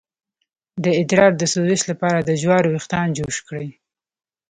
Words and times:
د 0.83 0.85
ادرار 1.01 1.31
د 1.37 1.43
سوزش 1.53 1.81
لپاره 1.91 2.19
د 2.21 2.31
جوارو 2.41 2.71
ویښتان 2.71 3.07
جوش 3.17 3.37
کړئ 3.47 3.69